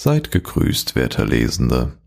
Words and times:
Seid 0.00 0.30
gegrüßt, 0.30 0.94
werter 0.94 1.26
Lesende. 1.26 1.98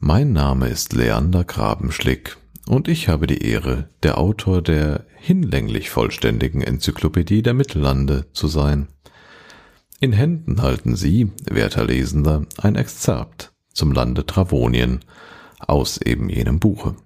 Mein 0.00 0.32
Name 0.32 0.68
ist 0.68 0.94
Leander 0.94 1.44
Grabenschlick 1.44 2.36
und 2.66 2.88
ich 2.88 3.08
habe 3.08 3.28
die 3.28 3.46
Ehre, 3.46 3.88
der 4.02 4.18
Autor 4.18 4.62
der 4.62 5.06
hinlänglich 5.16 5.90
vollständigen 5.90 6.60
Enzyklopädie 6.60 7.42
der 7.42 7.54
Mittellande 7.54 8.26
zu 8.32 8.48
sein. 8.48 8.88
In 10.00 10.12
Händen 10.12 10.60
halten 10.60 10.96
Sie, 10.96 11.30
werter 11.48 11.84
Lesender, 11.84 12.46
ein 12.58 12.74
Exzerpt 12.74 13.52
zum 13.72 13.92
Lande 13.92 14.26
Travonien 14.26 14.98
aus 15.60 15.98
eben 15.98 16.30
jenem 16.30 16.58
Buche. 16.58 16.96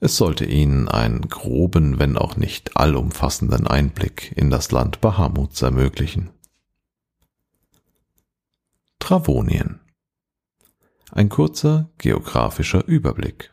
Es 0.00 0.16
sollte 0.16 0.46
Ihnen 0.46 0.88
einen 0.88 1.28
groben, 1.28 2.00
wenn 2.00 2.18
auch 2.18 2.36
nicht 2.36 2.76
allumfassenden 2.76 3.68
Einblick 3.68 4.32
in 4.34 4.50
das 4.50 4.72
Land 4.72 5.00
Bahamuts 5.00 5.62
ermöglichen. 5.62 6.30
Travonien. 9.02 9.80
Ein 11.10 11.28
kurzer 11.28 11.90
geografischer 11.98 12.86
Überblick. 12.86 13.52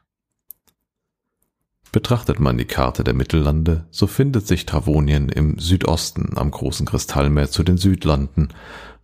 Betrachtet 1.91 2.40
man 2.40 2.59
die 2.59 2.66
Karte 2.66 3.03
der 3.03 3.16
Mittellande, 3.16 3.88
so 3.90 4.05
findet 4.05 4.45
sich 4.45 4.67
Travonien 4.67 5.27
im 5.27 5.57
Südosten 5.57 6.38
am 6.38 6.52
großen 6.52 6.85
Kristallmeer 6.85 7.49
zu 7.49 7.63
den 7.63 7.77
Südlanden, 7.77 8.49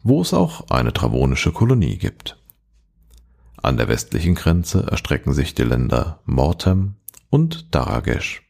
wo 0.03 0.22
es 0.22 0.36
auch 0.36 0.70
eine 0.70 0.94
travonische 0.94 1.52
Kolonie 1.52 1.98
gibt. 1.98 2.38
An 3.64 3.77
der 3.77 3.88
westlichen 3.88 4.36
Grenze 4.36 4.86
erstrecken 4.86 5.34
sich 5.34 5.55
die 5.55 5.64
Länder 5.64 6.22
Mortem 6.25 6.98
und 7.31 7.73
Daragesh. 7.73 8.44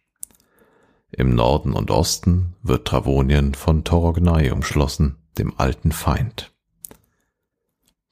Im 1.12 1.34
Norden 1.34 1.72
und 1.72 1.91
Osten 1.91 2.58
wird 2.62 2.89
Travonien 2.89 3.53
von 3.53 3.86
Torognai 3.86 4.52
umschlossen, 4.52 5.16
dem 5.38 5.58
alten 5.58 5.94
Feind. 5.94 6.55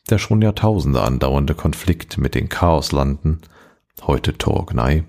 Der 0.09 0.17
schon 0.17 0.41
Jahrtausende 0.41 1.02
andauernde 1.02 1.55
Konflikt 1.55 2.17
mit 2.17 2.35
den 2.35 2.49
Chaoslanden, 2.49 3.41
heute 4.02 4.38
Torognai, 4.38 5.05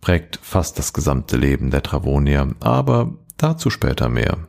prägt 0.00 0.38
fast 0.42 0.78
das 0.78 0.92
gesamte 0.92 1.36
Leben 1.36 1.70
der 1.70 1.82
Travonier, 1.82 2.54
aber 2.60 3.14
dazu 3.36 3.70
später 3.70 4.08
mehr. 4.08 4.48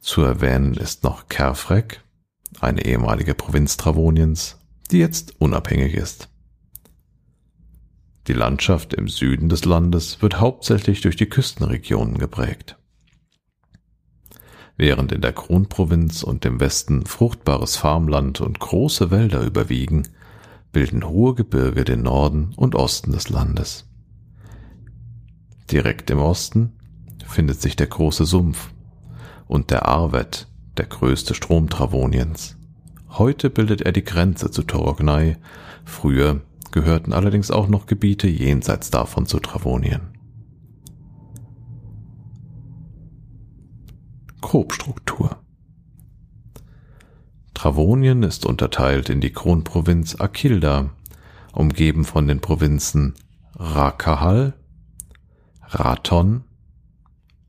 Zu 0.00 0.22
erwähnen 0.22 0.74
ist 0.74 1.04
noch 1.04 1.28
Kerfrek, 1.28 2.02
eine 2.60 2.84
ehemalige 2.84 3.34
Provinz 3.34 3.76
Travoniens, 3.76 4.58
die 4.90 4.98
jetzt 4.98 5.40
unabhängig 5.40 5.94
ist. 5.94 6.28
Die 8.26 8.34
Landschaft 8.34 8.92
im 8.92 9.08
Süden 9.08 9.48
des 9.48 9.64
Landes 9.64 10.20
wird 10.20 10.38
hauptsächlich 10.38 11.00
durch 11.00 11.16
die 11.16 11.28
Küstenregionen 11.28 12.18
geprägt. 12.18 12.76
Während 14.78 15.10
in 15.10 15.20
der 15.20 15.32
Kronprovinz 15.32 16.22
und 16.22 16.44
im 16.44 16.60
Westen 16.60 17.04
fruchtbares 17.04 17.76
Farmland 17.76 18.40
und 18.40 18.60
große 18.60 19.10
Wälder 19.10 19.42
überwiegen, 19.42 20.04
bilden 20.70 21.08
hohe 21.08 21.34
Gebirge 21.34 21.84
den 21.84 22.02
Norden 22.02 22.52
und 22.54 22.76
Osten 22.76 23.10
des 23.10 23.28
Landes. 23.28 23.86
Direkt 25.72 26.10
im 26.10 26.20
Osten 26.20 26.74
findet 27.26 27.60
sich 27.60 27.74
der 27.74 27.88
große 27.88 28.24
Sumpf 28.24 28.70
und 29.48 29.72
der 29.72 29.86
Arvet, 29.86 30.46
der 30.76 30.86
größte 30.86 31.34
Strom 31.34 31.68
Travoniens. 31.68 32.56
Heute 33.10 33.50
bildet 33.50 33.82
er 33.82 33.90
die 33.90 34.04
Grenze 34.04 34.52
zu 34.52 34.62
Torognai, 34.62 35.38
früher 35.84 36.40
gehörten 36.70 37.12
allerdings 37.12 37.50
auch 37.50 37.66
noch 37.66 37.86
Gebiete 37.86 38.28
jenseits 38.28 38.90
davon 38.90 39.26
zu 39.26 39.40
Travonien. 39.40 40.17
Grobstruktur 44.40 45.38
Travonien 47.54 48.22
ist 48.22 48.46
unterteilt 48.46 49.08
in 49.08 49.20
die 49.20 49.32
Kronprovinz 49.32 50.20
Akilda, 50.20 50.90
umgeben 51.52 52.04
von 52.04 52.28
den 52.28 52.40
Provinzen 52.40 53.14
Rakahal, 53.56 54.54
Raton, 55.62 56.44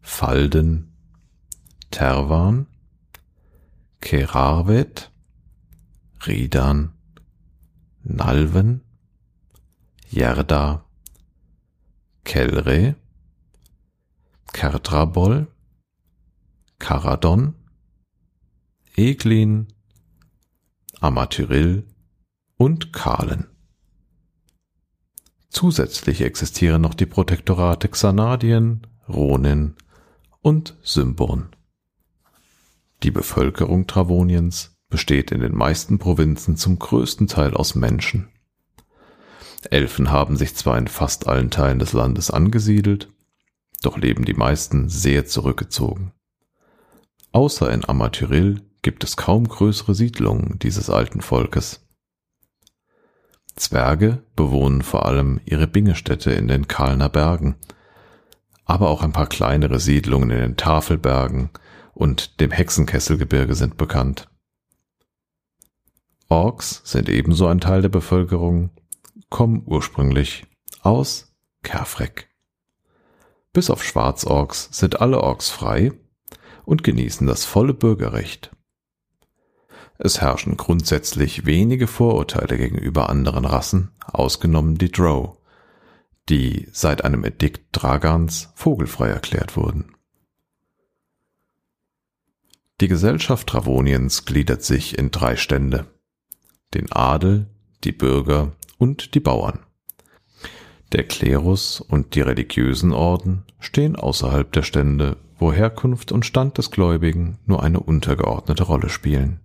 Falden, 0.02 0.96
Tervan, 1.92 2.66
Kerarvet, 4.02 5.12
Ridan, 6.26 6.94
Nalven, 8.04 8.82
Jerda, 10.10 10.86
Kelre, 12.24 12.96
Kertrabol, 14.54 15.48
Karadon, 16.80 17.56
Eglin, 18.96 19.68
Amatyril 21.00 21.86
und 22.58 22.92
Kahlen. 22.92 23.48
Zusätzlich 25.50 26.22
existieren 26.22 26.82
noch 26.82 26.94
die 26.94 27.06
Protektorate 27.06 27.90
Xanadien, 27.90 28.88
Ronin 29.08 29.76
und 30.42 30.78
Symborn. 30.84 31.50
Die 33.04 33.12
Bevölkerung 33.12 33.88
Travoniens 33.88 34.78
besteht 34.90 35.32
in 35.32 35.42
den 35.42 35.56
meisten 35.56 36.00
Provinzen 36.00 36.58
zum 36.58 36.80
größten 36.80 37.28
Teil 37.28 37.54
aus 37.54 37.76
Menschen. 37.76 38.30
Elfen 39.70 40.12
haben 40.12 40.38
sich 40.38 40.56
zwar 40.56 40.78
in 40.78 40.88
fast 40.88 41.28
allen 41.28 41.52
Teilen 41.52 41.80
des 41.80 41.94
Landes 41.94 42.32
angesiedelt, 42.32 43.12
doch 43.82 43.98
leben 43.98 44.26
die 44.26 44.34
meisten 44.34 44.90
sehr 44.90 45.26
zurückgezogen. 45.26 46.14
Außer 47.32 47.72
in 47.72 47.88
Amatyril 47.88 48.62
gibt 48.82 49.04
es 49.04 49.18
kaum 49.18 49.48
größere 49.48 49.94
Siedlungen 49.94 50.58
dieses 50.60 50.90
alten 50.90 51.22
Volkes. 51.22 51.86
Zwerge 53.56 54.24
bewohnen 54.36 54.82
vor 54.82 55.06
allem 55.06 55.40
ihre 55.46 55.68
Bingestätte 55.68 56.32
in 56.32 56.48
den 56.48 56.68
Kalner 56.68 57.10
Bergen, 57.10 57.56
aber 58.66 58.90
auch 58.90 59.04
ein 59.04 59.12
paar 59.12 59.28
kleinere 59.28 59.80
Siedlungen 59.80 60.32
in 60.32 60.40
den 60.40 60.58
Tafelbergen 60.58 61.50
und 61.94 62.40
dem 62.40 62.52
Hexenkesselgebirge 62.52 63.56
sind 63.56 63.78
bekannt. 63.78 64.30
Orks 66.30 66.82
sind 66.86 67.10
ebenso 67.10 67.48
ein 67.48 67.60
Teil 67.60 67.82
der 67.82 67.90
Bevölkerung, 67.90 68.70
kommen 69.30 69.64
ursprünglich 69.66 70.46
aus 70.82 71.34
Kerfrek. 71.64 72.30
Bis 73.52 73.70
auf 73.70 73.84
Schwarzorks 73.84 74.70
sind 74.72 75.02
alle 75.02 75.22
Orks 75.22 75.50
frei 75.50 75.92
und 76.70 76.84
genießen 76.84 77.26
das 77.26 77.46
volle 77.46 77.74
Bürgerrecht. 77.74 78.52
Es 79.98 80.22
herrschen 80.22 80.56
grundsätzlich 80.56 81.48
wenige 81.48 81.88
Vorurteile 81.88 82.58
gegenüber 82.60 83.10
anderen 83.10 83.44
Rassen, 83.44 83.90
ausgenommen 84.06 84.78
die 84.78 84.92
Drow, 84.92 85.40
die 86.30 86.70
seit 86.72 87.04
einem 87.04 87.26
Edikt 87.26 87.70
Dragans 87.72 88.52
vogelfrei 88.54 89.10
erklärt 89.10 89.58
wurden. 89.58 89.96
Die 92.82 92.88
Gesellschaft 92.88 93.48
Travoniens 93.48 94.26
gliedert 94.26 94.62
sich 94.64 94.96
in 94.96 95.10
drei 95.10 95.38
Stände. 95.38 95.88
Den 96.76 96.92
Adel, 96.92 97.48
die 97.84 97.94
Bürger 97.94 98.56
und 98.78 99.16
die 99.16 99.20
Bauern. 99.20 99.66
Der 100.92 101.04
Klerus 101.04 101.82
und 101.82 102.14
die 102.14 102.22
religiösen 102.22 102.94
Orden 102.94 103.44
stehen 103.60 103.96
außerhalb 103.96 104.52
der 104.52 104.64
Stände, 104.64 105.18
wo 105.40 105.54
Herkunft 105.54 106.12
und 106.12 106.26
Stand 106.26 106.58
des 106.58 106.70
Gläubigen 106.70 107.40
nur 107.46 107.64
eine 107.64 107.80
untergeordnete 107.80 108.64
Rolle 108.64 108.90
spielen. 108.90 109.40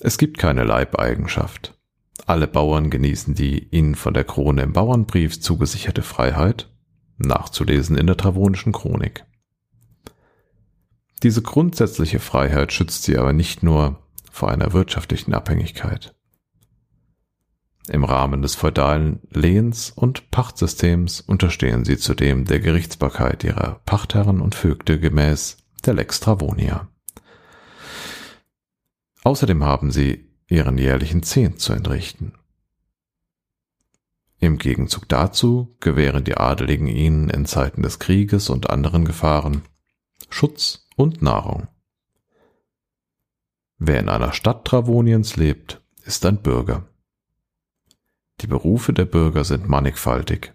Es 0.00 0.18
gibt 0.18 0.38
keine 0.38 0.64
Leibeigenschaft. 0.64 1.78
Alle 2.26 2.46
Bauern 2.46 2.90
genießen 2.90 3.34
die 3.34 3.68
ihnen 3.70 3.94
von 3.94 4.12
der 4.12 4.24
Krone 4.24 4.62
im 4.62 4.72
Bauernbrief 4.72 5.40
zugesicherte 5.40 6.02
Freiheit, 6.02 6.68
nachzulesen 7.16 7.96
in 7.96 8.06
der 8.06 8.16
Travonischen 8.16 8.72
Chronik. 8.72 9.24
Diese 11.22 11.42
grundsätzliche 11.42 12.20
Freiheit 12.20 12.72
schützt 12.72 13.04
sie 13.04 13.16
aber 13.16 13.32
nicht 13.32 13.62
nur 13.62 14.02
vor 14.30 14.50
einer 14.50 14.72
wirtschaftlichen 14.72 15.34
Abhängigkeit. 15.34 16.14
Im 17.88 18.04
Rahmen 18.04 18.42
des 18.42 18.54
feudalen 18.54 19.20
Lehens- 19.30 19.90
und 19.90 20.30
Pachtsystems 20.30 21.20
unterstehen 21.20 21.84
sie 21.84 21.96
zudem 21.96 22.44
der 22.44 22.60
Gerichtsbarkeit 22.60 23.44
ihrer 23.44 23.80
Pachtherren 23.86 24.40
und 24.40 24.54
Vögte 24.54 25.00
gemäß 25.00 25.58
der 25.84 25.94
Lex 25.94 26.20
Travonia. 26.20 26.88
Außerdem 29.24 29.64
haben 29.64 29.90
sie 29.90 30.28
ihren 30.48 30.78
jährlichen 30.78 31.22
Zehnt 31.22 31.60
zu 31.60 31.72
entrichten. 31.72 32.34
Im 34.40 34.58
Gegenzug 34.58 35.08
dazu 35.08 35.76
gewähren 35.80 36.24
die 36.24 36.36
Adeligen 36.36 36.86
ihnen 36.86 37.28
in 37.28 37.44
Zeiten 37.44 37.82
des 37.82 37.98
Krieges 37.98 38.50
und 38.50 38.70
anderen 38.70 39.04
Gefahren 39.04 39.62
Schutz 40.30 40.86
und 40.96 41.22
Nahrung. 41.22 41.68
Wer 43.78 44.00
in 44.00 44.08
einer 44.08 44.32
Stadt 44.32 44.64
Travoniens 44.64 45.36
lebt, 45.36 45.82
ist 46.04 46.24
ein 46.26 46.42
Bürger. 46.42 46.88
Die 48.40 48.46
Berufe 48.46 48.92
der 48.92 49.04
Bürger 49.04 49.44
sind 49.44 49.68
mannigfaltig. 49.68 50.52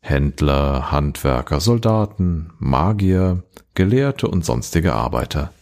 Händler, 0.00 0.90
Handwerker, 0.90 1.60
Soldaten, 1.60 2.52
Magier, 2.58 3.44
Gelehrte 3.74 4.28
und 4.28 4.44
sonstige 4.44 4.94
Arbeiter. 4.94 5.52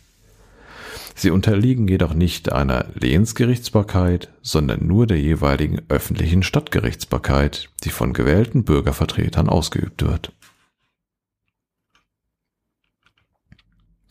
Sie 1.14 1.30
unterliegen 1.30 1.88
jedoch 1.88 2.12
nicht 2.12 2.52
einer 2.52 2.86
Lehensgerichtsbarkeit, 2.94 4.32
sondern 4.42 4.86
nur 4.86 5.06
der 5.06 5.18
jeweiligen 5.18 5.80
öffentlichen 5.88 6.42
Stadtgerichtsbarkeit, 6.42 7.70
die 7.84 7.90
von 7.90 8.12
gewählten 8.12 8.64
Bürgervertretern 8.64 9.48
ausgeübt 9.48 10.02
wird. 10.02 10.32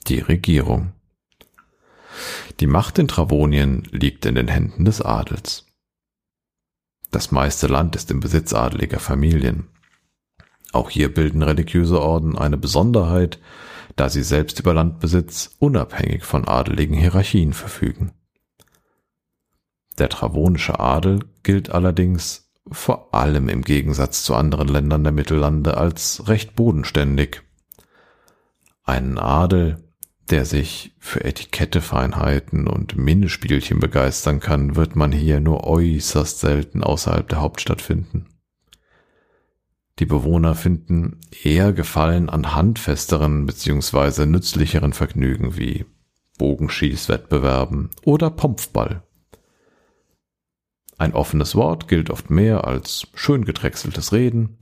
Die 0.07 0.19
Regierung 0.19 0.93
Die 2.59 2.67
Macht 2.67 2.97
in 2.97 3.07
Travonien 3.07 3.87
liegt 3.91 4.25
in 4.25 4.35
den 4.35 4.47
Händen 4.47 4.85
des 4.85 5.01
Adels. 5.01 5.65
Das 7.15 7.31
meiste 7.31 7.67
Land 7.67 7.95
ist 7.95 8.11
im 8.11 8.19
Besitz 8.19 8.51
adeliger 8.51 8.99
Familien. 8.99 9.69
Auch 10.73 10.89
hier 10.89 11.13
bilden 11.13 11.43
religiöse 11.43 12.01
Orden 12.01 12.37
eine 12.37 12.57
Besonderheit, 12.57 13.39
da 13.95 14.09
sie 14.09 14.21
selbst 14.21 14.59
über 14.59 14.73
Landbesitz 14.73 15.55
unabhängig 15.59 16.25
von 16.25 16.45
adeligen 16.45 16.97
Hierarchien 16.97 17.53
verfügen. 17.53 18.11
Der 19.97 20.09
travonische 20.09 20.81
Adel 20.81 21.19
gilt 21.41 21.69
allerdings 21.69 22.51
vor 22.69 23.13
allem 23.13 23.47
im 23.47 23.61
Gegensatz 23.61 24.25
zu 24.25 24.35
anderen 24.35 24.67
Ländern 24.67 25.05
der 25.05 25.13
Mittellande 25.13 25.77
als 25.77 26.27
recht 26.27 26.53
bodenständig. 26.57 27.43
Einen 28.83 29.17
Adel, 29.17 29.84
der 30.29 30.45
sich 30.45 30.95
für 30.99 31.23
Etikettefeinheiten 31.23 32.67
und 32.67 32.97
Minnespielchen 32.97 33.79
begeistern 33.79 34.39
kann, 34.39 34.75
wird 34.75 34.95
man 34.95 35.11
hier 35.11 35.39
nur 35.39 35.65
äußerst 35.65 36.39
selten 36.39 36.83
außerhalb 36.83 37.27
der 37.29 37.41
Hauptstadt 37.41 37.81
finden. 37.81 38.25
Die 39.99 40.05
Bewohner 40.05 40.55
finden 40.55 41.21
eher 41.43 41.71
Gefallen 41.71 42.29
an 42.29 42.53
handfesteren 42.55 43.45
bzw. 43.45 44.25
nützlicheren 44.25 44.93
Vergnügen 44.93 45.57
wie 45.57 45.85
Bogenschießwettbewerben 46.37 47.91
oder 48.03 48.29
Pompfball. 48.29 49.03
Ein 50.97 51.13
offenes 51.13 51.55
Wort 51.55 51.87
gilt 51.87 52.09
oft 52.09 52.29
mehr 52.29 52.65
als 52.65 53.07
schön 53.13 53.45
gedrechseltes 53.45 54.11
Reden 54.11 54.57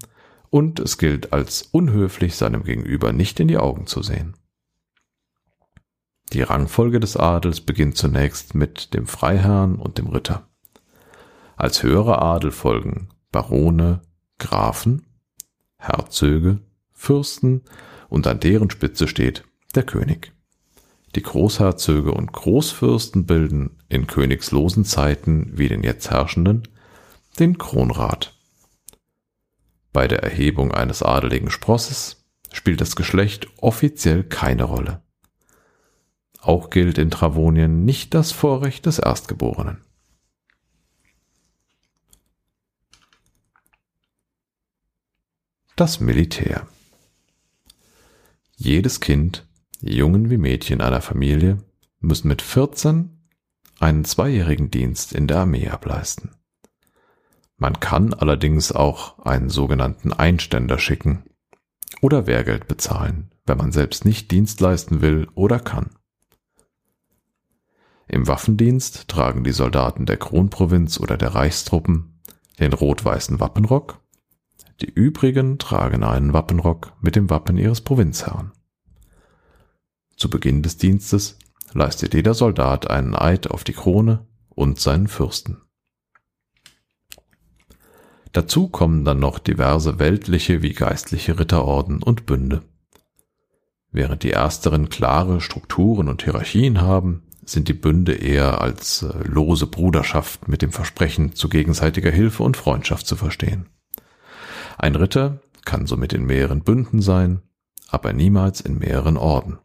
und 0.50 0.80
es 0.80 0.98
gilt 0.98 1.34
als 1.34 1.64
unhöflich, 1.64 2.36
seinem 2.36 2.64
Gegenüber 2.64 3.12
nicht 3.12 3.40
in 3.40 3.48
die 3.48 3.58
Augen 3.58 3.88
zu 3.88 4.04
sehen. 4.04 4.36
Die 6.34 6.42
Rangfolge 6.42 7.00
des 7.00 7.16
Adels 7.16 7.62
beginnt 7.62 7.96
zunächst 7.96 8.56
mit 8.56 8.94
dem 8.94 9.06
Freiherrn 9.06 9.76
und 9.76 10.00
dem 10.00 10.08
Ritter. 10.08 10.48
Als 11.56 11.84
höhere 11.84 12.22
Adel 12.22 12.52
folgen 12.52 13.10
Barone, 13.32 14.02
Grafen 14.40 15.06
Herzöge, 15.78 16.60
Fürsten 16.94 17.62
und 18.08 18.26
an 18.26 18.40
deren 18.40 18.70
Spitze 18.70 19.08
steht 19.08 19.44
der 19.76 19.84
König. 19.84 20.32
Die 21.16 21.22
Großherzöge 21.22 22.12
und 22.12 22.32
Großfürsten 22.32 23.26
bilden 23.26 23.78
in 23.90 24.08
königslosen 24.08 24.86
Zeiten 24.86 25.52
wie 25.58 25.68
den 25.68 25.84
jetzt 25.84 26.10
herrschenden 26.10 26.68
den 27.40 27.58
Kronrat. 27.58 28.36
Bei 29.92 30.08
der 30.08 30.24
Erhebung 30.24 30.72
eines 30.72 31.04
adeligen 31.04 31.52
Sprosses 31.52 32.24
spielt 32.52 32.82
das 32.82 32.96
Geschlecht 32.96 33.48
offiziell 33.58 34.24
keine 34.24 34.64
Rolle. 34.64 35.02
Auch 36.44 36.70
gilt 36.70 36.98
in 36.98 37.10
Travonien 37.10 37.86
nicht 37.86 38.14
das 38.14 38.34
Vorrecht 38.34 38.86
des 38.86 39.00
Erstgeborenen. 39.00 39.78
Das 45.78 46.02
Militär. 46.02 46.68
Jedes 48.58 49.00
Kind, 49.00 49.48
Jungen 49.80 50.30
wie 50.30 50.38
Mädchen 50.38 50.82
einer 50.82 51.00
Familie, 51.00 51.60
müssen 52.02 52.28
mit 52.28 52.42
14 52.42 53.26
einen 53.80 54.04
zweijährigen 54.04 54.70
Dienst 54.70 55.14
in 55.14 55.28
der 55.28 55.40
Armee 55.40 55.70
ableisten. 55.70 56.32
Man 57.56 57.80
kann 57.80 58.14
allerdings 58.14 58.74
auch 58.74 59.18
einen 59.20 59.50
sogenannten 59.50 60.12
Einständer 60.12 60.78
schicken 60.78 61.24
oder 62.02 62.28
Wehrgeld 62.28 62.68
bezahlen, 62.68 63.32
wenn 63.46 63.58
man 63.58 63.72
selbst 63.72 64.04
nicht 64.04 64.30
Dienst 64.30 64.60
leisten 64.60 65.00
will 65.00 65.30
oder 65.36 65.62
kann. 65.62 65.92
Im 68.14 68.28
Waffendienst 68.28 69.08
tragen 69.08 69.44
die 69.44 69.52
Soldaten 69.52 70.06
der 70.06 70.18
Kronprovinz 70.18 71.00
oder 71.00 71.18
der 71.18 71.34
Reichstruppen 71.34 72.22
den 72.60 72.74
rot-weißen 72.74 73.40
Wappenrock 73.40 74.04
die 74.82 74.92
übrigen 74.92 75.58
tragen 75.58 76.04
einen 76.04 76.34
Wappenrock 76.34 76.94
mit 77.02 77.16
dem 77.16 77.30
Wappen 77.30 77.58
ihres 77.58 77.82
Provinzherrn. 77.82 78.52
Zu 80.16 80.30
Beginn 80.30 80.62
des 80.62 80.78
Dienstes 80.78 81.40
leistet 81.74 82.14
jeder 82.14 82.34
Soldat 82.34 82.90
einen 82.90 83.16
Eid 83.16 83.50
auf 83.50 83.64
die 83.64 83.74
Krone 83.74 84.28
und 84.50 84.80
seinen 84.80 85.08
Fürsten. 85.08 85.62
Dazu 88.32 88.68
kommen 88.68 89.06
dann 89.06 89.20
noch 89.20 89.40
diverse 89.40 89.98
weltliche 89.98 90.62
wie 90.62 90.74
geistliche 90.74 91.40
Ritterorden 91.40 92.04
und 92.04 92.26
Bünde. 92.26 92.62
Während 93.92 94.24
die 94.24 94.32
ersteren 94.32 94.90
klare 94.90 95.40
Strukturen 95.40 96.10
und 96.10 96.24
Hierarchien 96.24 96.82
haben, 96.82 97.24
sind 97.46 97.68
die 97.68 97.74
Bünde 97.74 98.14
eher 98.14 98.62
als 98.62 99.04
äh, 99.04 99.24
lose 99.24 99.68
Bruderschaft 99.68 100.48
mit 100.48 100.62
dem 100.62 100.72
Versprechen 100.72 101.36
zu 101.36 101.50
gegenseitiger 101.50 102.12
Hilfe 102.12 102.44
und 102.44 102.58
Freundschaft 102.58 103.08
zu 103.08 103.16
verstehen. 103.16 103.68
Ein 104.78 104.96
Ritter 104.96 105.40
kann 105.66 105.86
somit 105.86 106.14
in 106.14 106.26
mehreren 106.26 106.64
Bünden 106.64 107.02
sein, 107.02 107.42
aber 107.88 108.14
niemals 108.14 108.62
in 108.62 108.78
mehreren 108.78 109.18
Orden. 109.18 109.60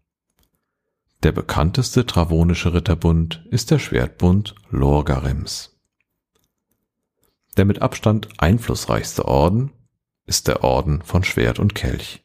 Der 1.23 1.33
bekannteste 1.33 2.07
travonische 2.07 2.73
Ritterbund 2.75 3.45
ist 3.51 3.71
der 3.71 3.81
Schwertbund 3.81 4.55
Lorgarims. 4.71 5.77
Der 7.57 7.65
mit 7.65 7.83
Abstand 7.83 8.29
einflussreichste 8.39 9.25
Orden 9.25 9.73
ist 10.27 10.47
der 10.47 10.63
Orden 10.63 11.03
von 11.03 11.25
Schwert 11.25 11.59
und 11.59 11.75
Kelch, 11.75 12.25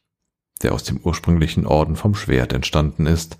der 0.62 0.72
aus 0.72 0.84
dem 0.84 0.98
ursprünglichen 0.98 1.66
Orden 1.66 1.96
vom 1.96 2.14
Schwert 2.14 2.52
entstanden 2.52 3.06
ist 3.06 3.38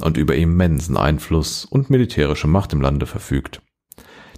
und 0.00 0.16
über 0.16 0.34
immensen 0.36 0.96
Einfluss 0.96 1.64
und 1.64 1.90
militärische 1.90 2.46
Macht 2.46 2.72
im 2.72 2.80
Lande 2.80 3.06
verfügt. 3.06 3.62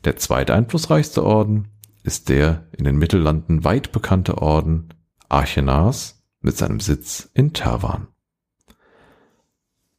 Der 0.04 0.16
zweiteinflussreichste 0.16 1.24
Orden 1.24 1.68
ist 2.02 2.28
der 2.28 2.66
in 2.76 2.84
den 2.84 2.96
Mittellanden 2.96 3.64
weit 3.64 3.92
bekannte 3.92 4.38
Orden 4.38 4.90
Archenas 5.28 6.22
mit 6.40 6.56
seinem 6.56 6.80
Sitz 6.80 7.30
in 7.34 7.52
Tervan. 7.52 8.08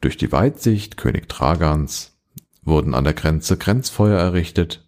Durch 0.02 0.18
die 0.18 0.32
Weitsicht 0.32 0.98
König 0.98 1.28
Tragans 1.28 2.16
wurden 2.62 2.94
an 2.94 3.04
der 3.04 3.14
Grenze 3.14 3.58
Grenzfeuer 3.58 4.20
errichtet, 4.20 4.88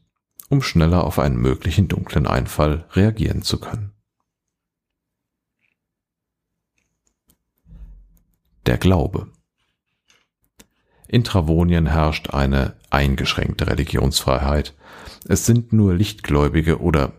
um 0.50 0.62
schneller 0.62 1.04
auf 1.04 1.18
einen 1.18 1.38
möglichen 1.38 1.88
dunklen 1.88 2.28
Einfall 2.28 2.86
reagieren 2.92 3.42
zu 3.42 3.60
können. 3.60 3.97
Der 8.68 8.78
Glaube 8.78 9.32
In 11.08 11.24
Travonien 11.24 11.86
herrscht 11.86 12.32
eine 12.32 12.76
eingeschränkte 12.90 13.68
Religionsfreiheit, 13.68 14.76
es 15.26 15.46
sind 15.46 15.72
nur 15.72 15.94
lichtgläubige 15.94 16.82
oder 16.82 17.14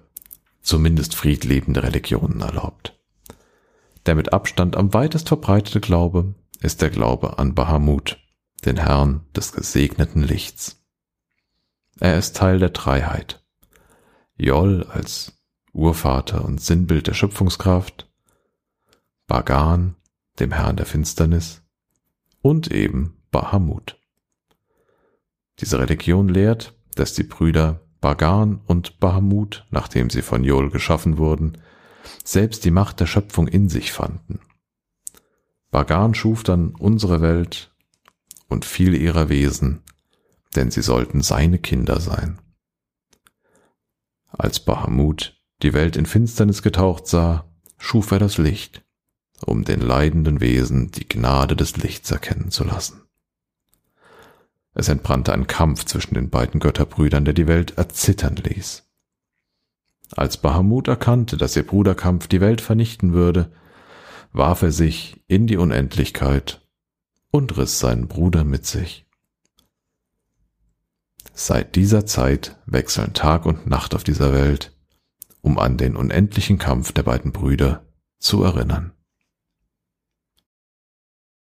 zumindest 0.60 1.14
friedlebende 1.14 1.82
Religionen 1.82 2.42
erlaubt. 2.42 3.00
Der 4.04 4.14
mit 4.14 4.34
Abstand 4.34 4.76
am 4.76 4.92
weitest 4.92 5.28
verbreitete 5.28 5.80
Glaube 5.80 6.34
ist 6.60 6.82
der 6.82 6.90
Glaube 6.90 7.38
an 7.38 7.54
Bahamut, 7.54 8.18
den 8.66 8.76
Herrn 8.76 9.24
des 9.34 9.52
gesegneten 9.52 10.22
Lichts. 10.22 10.84
Er 11.98 12.18
ist 12.18 12.36
Teil 12.36 12.58
der 12.58 12.70
Dreiheit. 12.70 13.42
Jol 14.36 14.86
als 14.90 15.40
Urvater 15.72 16.44
und 16.44 16.60
Sinnbild 16.60 17.06
der 17.06 17.14
Schöpfungskraft, 17.14 18.06
Bagan, 19.26 19.94
dem 20.40 20.52
Herrn 20.52 20.76
der 20.76 20.86
Finsternis, 20.86 21.62
und 22.40 22.70
eben 22.70 23.20
Bahamut. 23.30 23.98
Diese 25.60 25.78
Religion 25.78 26.28
lehrt, 26.28 26.74
dass 26.94 27.14
die 27.14 27.24
Brüder 27.24 27.80
Bagan 28.00 28.60
und 28.66 29.00
Bahamut, 29.00 29.66
nachdem 29.70 30.08
sie 30.08 30.22
von 30.22 30.44
Jol 30.44 30.70
geschaffen 30.70 31.18
wurden, 31.18 31.58
selbst 32.24 32.64
die 32.64 32.70
Macht 32.70 33.00
der 33.00 33.06
Schöpfung 33.06 33.48
in 33.48 33.68
sich 33.68 33.92
fanden. 33.92 34.40
Bagan 35.70 36.14
schuf 36.14 36.44
dann 36.44 36.74
unsere 36.76 37.20
Welt 37.20 37.74
und 38.48 38.64
viele 38.64 38.96
ihrer 38.96 39.28
Wesen, 39.28 39.82
denn 40.56 40.70
sie 40.70 40.82
sollten 40.82 41.20
seine 41.20 41.58
Kinder 41.58 42.00
sein. 42.00 42.38
Als 44.28 44.60
Bahamut 44.60 45.36
die 45.62 45.72
Welt 45.72 45.96
in 45.96 46.06
Finsternis 46.06 46.62
getaucht 46.62 47.06
sah, 47.06 47.52
schuf 47.78 48.12
er 48.12 48.18
das 48.20 48.38
Licht, 48.38 48.84
um 49.44 49.64
den 49.64 49.80
leidenden 49.80 50.40
Wesen 50.40 50.90
die 50.90 51.08
Gnade 51.08 51.56
des 51.56 51.76
Lichts 51.76 52.10
erkennen 52.10 52.50
zu 52.50 52.64
lassen. 52.64 53.02
Es 54.74 54.88
entbrannte 54.88 55.32
ein 55.32 55.46
Kampf 55.46 55.84
zwischen 55.84 56.14
den 56.14 56.30
beiden 56.30 56.60
Götterbrüdern, 56.60 57.24
der 57.24 57.34
die 57.34 57.48
Welt 57.48 57.76
erzittern 57.76 58.36
ließ. 58.36 58.84
Als 60.16 60.36
Bahamut 60.36 60.88
erkannte, 60.88 61.36
dass 61.36 61.56
ihr 61.56 61.66
Bruderkampf 61.66 62.28
die 62.28 62.40
Welt 62.40 62.60
vernichten 62.60 63.12
würde, 63.12 63.52
warf 64.32 64.62
er 64.62 64.72
sich 64.72 65.22
in 65.26 65.46
die 65.46 65.56
Unendlichkeit 65.56 66.66
und 67.30 67.56
riss 67.56 67.78
seinen 67.78 68.08
Bruder 68.08 68.44
mit 68.44 68.66
sich. 68.66 69.06
Seit 71.34 71.76
dieser 71.76 72.06
Zeit 72.06 72.56
wechseln 72.66 73.12
Tag 73.14 73.46
und 73.46 73.66
Nacht 73.66 73.94
auf 73.94 74.02
dieser 74.02 74.32
Welt, 74.32 74.76
um 75.40 75.58
an 75.58 75.76
den 75.76 75.94
unendlichen 75.96 76.58
Kampf 76.58 76.92
der 76.92 77.04
beiden 77.04 77.32
Brüder 77.32 77.86
zu 78.18 78.42
erinnern. 78.42 78.92